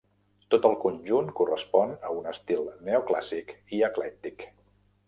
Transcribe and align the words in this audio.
Tot 0.53 0.63
el 0.69 0.77
conjunt 0.85 1.29
correspon 1.41 1.93
a 2.09 2.17
un 2.23 2.33
estil 2.33 2.67
neoclàssic 2.89 3.57
i 3.79 3.85
eclèctic. 3.91 4.49